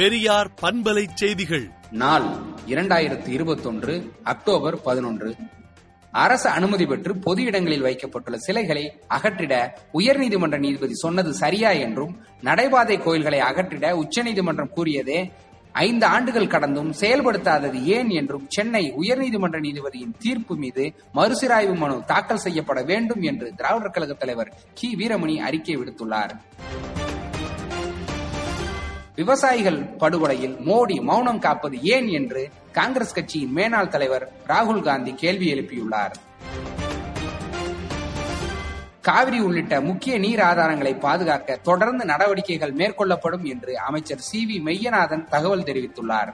பெரியார் 0.00 0.50
பண்பலை 0.62 1.06
செய்திகள். 1.14 1.70
நாள் 1.90 2.24
இரண்டாயிரத்து 2.66 3.28
இருபத்தொன்று 3.28 4.12
அக்டோபர் 4.22 4.82
பதினொன்று. 4.82 5.36
அரசு 6.10 6.48
அனுமதி 6.48 6.86
பெற்று 6.86 7.16
பொது 7.16 7.42
இடங்களில் 7.42 7.80
வைக்கப்பட்டுள்ள 7.80 8.38
சிலைகளை 8.38 9.00
அகற்றிட 9.08 9.68
உயர்நீதிமன்ற 9.94 10.58
நீதிபதி 10.58 10.94
சொன்னது 10.94 11.34
சரியா 11.34 11.70
என்றும் 11.70 12.20
நடைபாதை 12.42 13.02
கோயில்களை 13.02 13.40
அகற்றிட 13.40 13.92
உச்சநீதிமன்றம் 13.92 14.70
கூறியதே 14.70 15.30
ஐந்து 15.72 16.06
ஆண்டுகள் 16.06 16.46
கடந்தும் 16.46 16.92
செயல்படுத்தாதது 16.92 17.82
ஏன் 17.82 18.08
என்றும் 18.08 18.46
சென்னை 18.48 18.92
உயர்நீதிமன்ற 18.92 19.60
நீதிபதியின் 19.60 20.14
தீர்ப்பு 20.18 20.56
மீது 20.56 20.92
மறுசீராய்வு 21.14 21.74
மனு 21.74 22.02
தாக்கல் 22.06 22.38
செய்யப்பட 22.38 22.82
வேண்டும் 22.82 23.22
என்று 23.22 23.54
திராவிடர் 23.56 23.90
கழக 23.90 24.12
தலைவர் 24.12 24.52
கி. 24.74 24.96
வீரமணி 24.98 25.36
அறிக்கை 25.36 25.76
விடுத்துள்ளார். 25.76 26.30
விவசாயிகள் 29.20 29.78
படுகொலையில் 30.00 30.54
மோடி 30.68 30.96
மௌனம் 31.02 31.38
காப்பது 31.38 31.76
ஏன் 31.94 32.06
என்று 32.08 32.42
காங்கிரஸ் 32.72 33.14
கட்சியின் 33.14 33.54
மேனாள் 33.56 33.88
தலைவர் 33.88 34.24
ராகுல் 34.48 34.82
காந்தி 34.82 35.12
கேள்வி 35.14 35.46
எழுப்பியுள்ளார். 35.54 36.14
காவிரி 39.00 39.40
உள்ளிட்ட 39.40 39.80
முக்கிய 39.80 40.18
நீர் 40.18 40.38
ஆதாரங்களை 40.38 40.98
பாதுகாக்க 40.98 41.56
தொடர்ந்து 41.56 42.04
நடவடிக்கைகள் 42.04 42.72
மேற்கொள்ளப்படும் 42.72 43.42
என்று 43.42 43.78
அமைச்சர் 43.78 44.18
சி 44.18 44.40
வி 44.48 44.58
மெய்யநாதன் 44.66 45.24
தகவல் 45.24 45.68
தெரிவித்துள்ளார். 45.68 46.32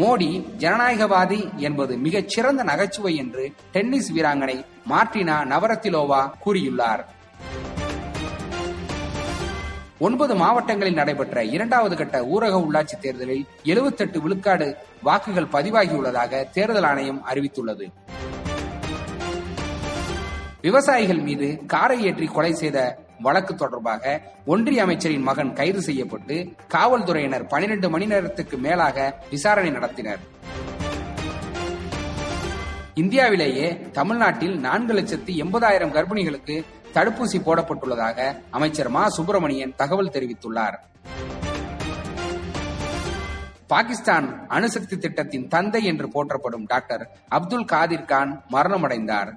மோடி 0.00 0.30
ஜனநாயகவாதி 0.58 1.40
என்பது 1.56 1.96
மிகச் 1.96 2.28
சிறந்த 2.28 2.62
நகைச்சுவை 2.62 3.16
என்று 3.16 3.52
டென்னிஸ் 3.72 4.12
வீராங்கனை 4.12 4.64
மார்டினா 4.90 5.38
நவரத்திலோவா 5.54 6.22
கூறியுள்ளார். 6.46 7.04
ஒன்பது 10.06 10.34
மாவட்டங்களில் 10.34 10.98
நடைபெற்ற 11.00 11.44
இரண்டாவது 11.54 11.94
கட்ட 11.96 12.16
ஊரக 12.34 12.54
உள்ளாட்சி 12.64 12.96
தேர்தலில் 13.00 13.44
எழுபத்தெட்டு 13.64 14.18
விழுக்காடு 14.20 14.66
வாக்குகள் 15.02 15.52
பதிவாகியுள்ளதாக 15.52 16.50
தேர்தல் 16.50 16.88
ஆணையம் 16.90 17.20
அறிவித்துள்ளது. 17.32 17.86
விவசாயிகள் 20.60 21.22
மீது 21.28 21.48
காரை 21.66 21.98
ஏற்றி 22.04 22.26
கொலை 22.26 22.52
செய்த 22.52 22.78
வழக்கு 23.20 23.54
தொடர்பாக 23.54 24.20
ஒன்றிய 24.46 24.82
அமைச்சரின் 24.82 25.26
மகன் 25.28 25.52
கைது 25.52 25.82
செய்யப்பட்டு 25.82 26.36
காவல்துறையினர் 26.68 27.46
பனிரெண்டு 27.46 27.90
மணி 27.90 28.06
நேரத்துக்கு 28.06 28.58
மேலாக 28.58 29.14
விசாரணை 29.30 29.70
நடத்தினர். 29.70 30.22
இந்தியாவிலேயே 32.94 33.80
தமிழ்நாட்டில் 33.80 34.58
நான்கு 34.58 34.92
லட்சத்தி 34.92 35.30
எண்பதாயிரம் 35.30 35.92
கர்ப்பிணிகளுக்கு 35.92 36.64
தடுப்பூசி 36.94 37.38
போடப்பட்டுள்ளதாக 37.38 38.36
அமைச்சர் 38.50 38.88
மா. 38.88 39.08
சுப்பிரமணியன் 39.08 39.72
தகவல் 39.76 40.10
தெரிவித்துள்ளார். 40.10 40.74
பாகிஸ்தான் 43.66 44.46
அணுசக்தி 44.48 44.98
திட்டத்தின் 44.98 45.48
தந்தை 45.48 45.84
என்று 45.84 46.08
போற்றப்படும் 46.08 46.64
டாக்டர் 46.66 47.10
அப்துல் 47.28 47.64
காதிர் 47.64 48.04
கான் 48.04 48.44
மரணமடைந்தார். 48.52 49.36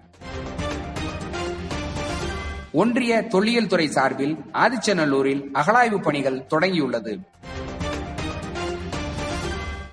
ஒன்றிய 2.72 3.22
தொல்லியல் 3.24 3.68
துறை 3.68 3.88
சார்பில் 3.88 4.38
ஆதிச்சநல்லூரில் 4.54 5.44
அகழாய்வு 5.54 6.02
பணிகள் 6.02 6.46
தொடங்கியுள்ளது. 6.50 7.20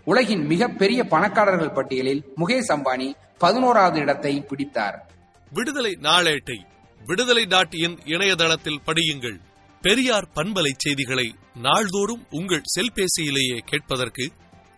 உலகின் 0.04 0.46
மிகப்பெரிய 0.46 1.04
பணக்காரர்கள் 1.04 1.72
பட்டியலில் 1.72 2.24
முகேஷ் 2.36 2.70
அம்பானி 2.74 3.14
பதினோராவது 3.38 3.98
இடத்தை 4.00 4.40
பிடித்தார். 4.40 5.12
விடுதலை 5.52 5.98
நாளேட்டை 6.00 6.58
விடுதலை 7.04 7.44
டாட் 7.44 7.74
இன் 7.74 7.98
இணையதளத்தில் 8.04 8.80
படியுங்கள். 8.86 9.38
பெரியார் 9.82 10.28
பண்பலை 10.34 10.72
செய்திகளை 10.76 11.34
நாள்தோறும் 11.54 12.26
உங்கள் 12.30 12.62
செல்பேசியிலேயே 12.74 13.58
கேட்பதற்கு 13.58 14.30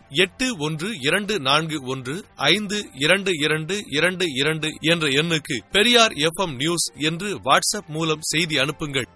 எட்டு 0.09 0.57
ஒன்று 0.57 0.89
இரண்டு 0.99 1.39
நான்கு 1.39 1.77
ஒன்று 1.85 2.25
ஐந்து 2.35 2.89
இரண்டு 2.93 3.31
இரண்டு 3.33 3.75
இரண்டு 3.89 4.25
இரண்டு 4.33 4.69
என்ற 4.81 5.07
எண்ணுக்கு 5.07 5.55
பெரியார் 5.71 6.11
எஃப் 6.11 6.49
நியூஸ் 6.49 6.91
என்று 6.97 7.39
வாட்ஸ்அப் 7.39 7.87
மூலம் 7.87 8.21
செய்தி 8.21 8.57
அனுப்புங்கள். 8.57 9.07